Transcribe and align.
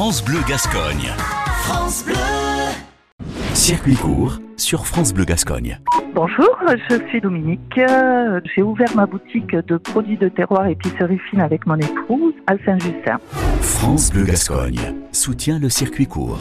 France 0.00 0.24
Bleu 0.24 0.38
Gascogne. 0.48 1.12
France 1.64 2.06
Bleu. 2.06 2.14
Circuit 3.52 3.96
court 3.96 4.38
sur 4.56 4.86
France 4.86 5.12
Bleu 5.12 5.26
Gascogne. 5.26 5.78
Bonjour, 6.14 6.56
je 6.88 7.06
suis 7.10 7.20
Dominique. 7.20 7.76
Euh, 7.76 8.40
J'ai 8.54 8.62
ouvert 8.62 8.88
ma 8.96 9.04
boutique 9.04 9.54
de 9.54 9.76
produits 9.76 10.16
de 10.16 10.30
terroir 10.30 10.66
et 10.68 10.72
épicerie 10.72 11.18
fine 11.28 11.42
avec 11.42 11.66
mon 11.66 11.76
épouse 11.76 12.32
à 12.46 12.54
Saint-Justin. 12.64 13.18
France 13.60 14.10
Bleu 14.10 14.24
Gascogne 14.24 14.80
soutient 15.12 15.58
le 15.58 15.68
circuit 15.68 16.06
court. 16.06 16.40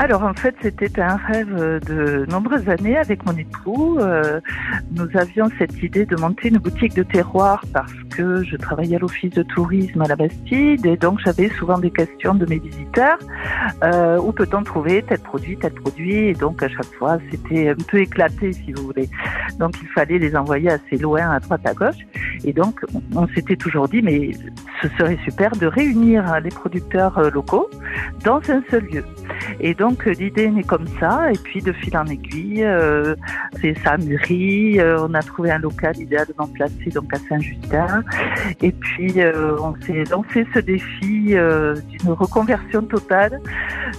Alors 0.00 0.22
en 0.22 0.32
fait, 0.32 0.54
c'était 0.62 1.00
un 1.00 1.16
rêve 1.16 1.80
de 1.88 2.24
nombreuses 2.30 2.68
années 2.68 2.96
avec 2.96 3.26
mon 3.26 3.36
époux. 3.36 3.98
Euh, 3.98 4.40
nous 4.92 5.08
avions 5.14 5.48
cette 5.58 5.82
idée 5.82 6.06
de 6.06 6.14
monter 6.14 6.50
une 6.50 6.58
boutique 6.58 6.94
de 6.94 7.02
terroir 7.02 7.64
parce 7.72 7.92
que 8.14 8.44
je 8.44 8.56
travaillais 8.56 8.94
à 8.94 9.00
l'office 9.00 9.32
de 9.32 9.42
tourisme 9.42 10.00
à 10.02 10.06
la 10.06 10.14
Bastide 10.14 10.86
et 10.86 10.96
donc 10.96 11.18
j'avais 11.24 11.48
souvent 11.48 11.78
des 11.78 11.90
questions 11.90 12.36
de 12.36 12.46
mes 12.46 12.60
visiteurs. 12.60 13.18
Euh, 13.82 14.20
où 14.20 14.30
peut-on 14.30 14.62
trouver 14.62 15.02
tel 15.02 15.18
produit, 15.18 15.56
tel 15.56 15.72
produit? 15.72 16.28
Et 16.28 16.34
donc 16.34 16.62
à 16.62 16.68
chaque 16.68 16.94
fois, 16.96 17.18
c'était 17.32 17.70
un 17.70 17.74
peu 17.74 17.98
éclaté 17.98 18.52
si 18.52 18.72
vous 18.72 18.84
voulez. 18.84 19.10
Donc 19.58 19.74
il 19.82 19.88
fallait 19.88 20.18
les 20.18 20.36
envoyer 20.36 20.70
assez 20.70 20.96
loin, 20.96 21.28
à 21.28 21.40
droite, 21.40 21.66
à 21.66 21.74
gauche. 21.74 22.06
Et 22.44 22.52
donc 22.52 22.84
on 23.16 23.26
s'était 23.28 23.56
toujours 23.56 23.88
dit, 23.88 24.02
mais 24.02 24.30
ce 24.80 24.88
serait 24.96 25.18
super 25.24 25.50
de 25.56 25.66
réunir 25.66 26.38
les 26.40 26.50
producteurs 26.50 27.18
euh, 27.18 27.30
locaux 27.30 27.68
dans 28.24 28.40
un 28.48 28.62
seul 28.70 28.84
lieu. 28.84 29.04
Et 29.60 29.74
donc 29.74 30.04
l'idée 30.04 30.48
naît 30.50 30.62
comme 30.62 30.86
ça, 31.00 31.32
et 31.32 31.38
puis 31.42 31.60
de 31.60 31.72
fil 31.72 31.96
en 31.96 32.06
aiguille, 32.06 32.64
euh, 32.64 33.14
c'est 33.60 33.76
ça 33.84 33.96
mûri. 33.96 34.78
Euh, 34.78 35.06
on 35.08 35.14
a 35.14 35.22
trouvé 35.22 35.50
un 35.50 35.58
local 35.58 35.96
idéalement 35.98 36.46
placé 36.54 36.90
donc 36.94 37.12
à 37.12 37.18
Saint-Justin, 37.28 38.04
et 38.62 38.72
puis 38.72 39.20
euh, 39.20 39.56
on 39.60 39.74
s'est 39.84 40.04
lancé 40.10 40.46
ce 40.54 40.60
défi 40.60 41.36
euh, 41.36 41.74
d'une 41.88 42.12
reconversion 42.12 42.82
totale, 42.82 43.40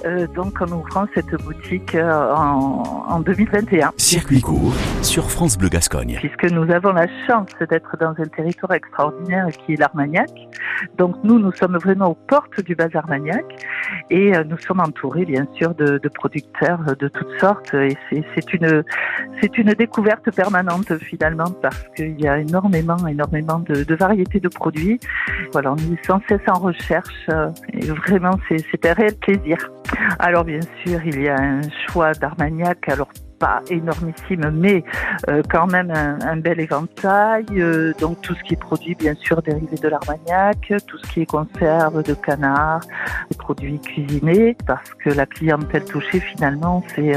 euh, 0.05 0.27
donc 0.27 0.61
en 0.61 0.67
ouvrant 0.67 1.05
cette 1.13 1.35
boutique 1.43 1.95
euh, 1.95 2.33
en, 2.33 3.05
en 3.09 3.19
2021. 3.19 3.91
Circuit 3.97 4.41
court 4.41 4.73
sur 5.01 5.29
France 5.29 5.57
Bleu 5.57 5.69
Gascogne. 5.69 6.17
Puisque 6.19 6.51
nous 6.51 6.71
avons 6.71 6.93
la 6.93 7.07
chance 7.27 7.49
d'être 7.69 7.97
dans 7.99 8.13
un 8.17 8.27
territoire 8.27 8.73
extraordinaire 8.73 9.47
qui 9.65 9.73
est 9.73 9.79
l'Armagnac. 9.79 10.29
Donc 10.97 11.15
nous, 11.23 11.39
nous 11.39 11.51
sommes 11.53 11.77
vraiment 11.77 12.07
aux 12.07 12.17
portes 12.27 12.61
du 12.61 12.75
bas 12.75 12.87
Armagnac 12.93 13.45
et 14.09 14.35
euh, 14.35 14.43
nous 14.43 14.57
sommes 14.57 14.79
entourés 14.79 15.25
bien 15.25 15.47
sûr 15.53 15.73
de, 15.75 15.97
de 15.97 16.09
producteurs 16.09 16.79
de 16.97 17.07
toutes 17.07 17.39
sortes 17.39 17.73
et 17.73 17.97
c'est 18.35 18.53
une 18.53 18.83
c'est 19.41 19.57
une 19.57 19.73
découverte 19.73 20.29
permanente 20.31 20.97
finalement 20.99 21.51
parce 21.61 21.83
qu'il 21.95 22.19
y 22.19 22.27
a 22.27 22.39
énormément 22.39 22.97
énormément 23.07 23.59
de, 23.59 23.83
de 23.83 23.95
variétés 23.95 24.39
de 24.39 24.49
produits. 24.49 24.99
Voilà, 25.51 25.73
on 25.73 25.77
est 25.77 26.05
sans 26.05 26.21
cesse 26.27 26.41
en 26.47 26.59
recherche 26.59 27.27
euh, 27.29 27.49
et 27.73 27.85
vraiment 27.87 28.37
c'est 28.47 28.85
un 28.85 28.93
réel 28.93 29.15
plaisir. 29.15 29.57
Alors 30.19 30.43
bien 30.43 30.61
sûr, 30.85 30.99
il 31.05 31.21
y 31.21 31.29
a 31.29 31.39
un 31.39 31.61
choix 31.87 32.13
d'Armagnac. 32.13 32.87
Alors 32.89 33.09
pas 33.39 33.61
énormissime, 33.69 34.51
mais 34.53 34.83
euh, 35.29 35.41
quand 35.49 35.67
même 35.67 35.91
un, 35.91 36.37
bel 36.37 36.59
éventail. 36.59 37.45
euh, 37.51 37.93
donc 37.99 38.21
tout 38.21 38.35
ce 38.35 38.43
qui 38.43 38.53
est 38.53 38.57
produit, 38.57 38.95
bien 38.95 39.15
sûr, 39.15 39.41
dérivé 39.41 39.77
de 39.77 39.87
l'armagnac, 39.87 40.73
tout 40.87 40.97
ce 40.97 41.11
qui 41.11 41.21
est 41.21 41.25
conserve 41.25 42.03
de 42.03 42.13
canard, 42.13 42.81
les 43.31 43.37
produits 43.37 43.79
cuisinés, 43.79 44.55
parce 44.67 44.93
que 45.03 45.09
la 45.09 45.25
clientèle 45.25 45.85
touchée, 45.85 46.19
finalement, 46.19 46.83
c'est 46.93 47.13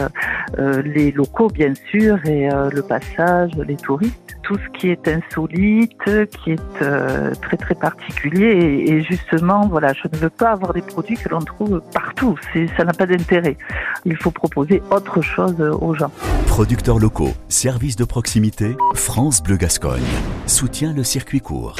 euh, 0.59 0.83
les 0.83 1.11
locaux, 1.11 1.49
bien 1.49 1.75
sûr, 1.91 2.19
et 2.27 2.49
le 2.49 2.83
passage, 2.83 3.51
les 3.67 3.77
touristes. 3.77 4.19
Tout 4.43 4.59
ce 4.59 4.79
qui 4.79 4.89
est 4.91 5.07
insolite, 5.07 6.05
qui 6.31 6.53
est 6.53 7.41
très 7.41 7.57
très 7.57 7.75
particulier, 7.75 8.47
et, 8.47 8.91
et 8.91 9.03
justement, 9.03 9.69
voilà, 9.69 9.93
je 9.93 10.09
ne 10.13 10.17
veux 10.17 10.31
pas 10.31 10.51
avoir 10.51 10.73
des 10.73 10.83
produits 10.83 11.17
que 11.17 11.29
l'on 11.29 11.41
trouve 11.41 11.81
partout. 11.95 12.37
Ça 12.77 12.85
n'a 12.85 12.93
pas 12.93 13.07
d'intérêt. 13.07 13.57
Il 14.05 14.17
faut 14.17 14.31
proposer 14.31 14.83
autre 14.91 15.21
chose 15.21 15.61
aux 15.61 15.95
gens. 15.95 16.12
Producteurs 16.47 16.99
locaux, 16.99 17.35
services 17.49 17.97
de 17.97 18.05
proximité, 18.05 18.77
France 18.95 19.43
Bleu 19.43 19.57
Gascogne 19.57 20.03
soutient 20.47 20.93
le 20.93 21.05
circuit 21.05 21.41
court. 21.41 21.77